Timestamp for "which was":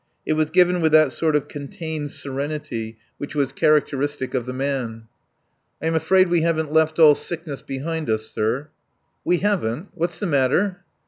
3.19-3.51